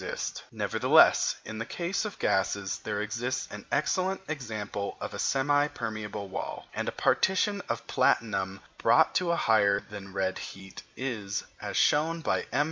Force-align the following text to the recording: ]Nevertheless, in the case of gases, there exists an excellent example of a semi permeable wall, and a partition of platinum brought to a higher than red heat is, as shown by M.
]Nevertheless, 0.51 1.35
in 1.45 1.59
the 1.59 1.63
case 1.65 2.05
of 2.05 2.17
gases, 2.17 2.79
there 2.79 3.03
exists 3.03 3.47
an 3.51 3.67
excellent 3.71 4.19
example 4.27 4.97
of 4.99 5.13
a 5.13 5.19
semi 5.19 5.67
permeable 5.67 6.27
wall, 6.27 6.65
and 6.73 6.87
a 6.87 6.91
partition 6.91 7.61
of 7.69 7.85
platinum 7.85 8.61
brought 8.79 9.13
to 9.13 9.29
a 9.29 9.35
higher 9.35 9.79
than 9.79 10.11
red 10.11 10.39
heat 10.39 10.81
is, 10.97 11.43
as 11.61 11.77
shown 11.77 12.21
by 12.21 12.47
M. 12.51 12.59